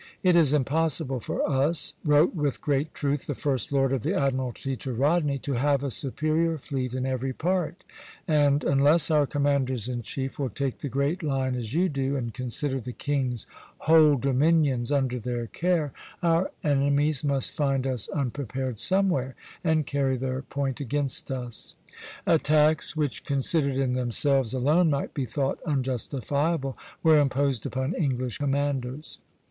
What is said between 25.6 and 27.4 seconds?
unjustifiable, were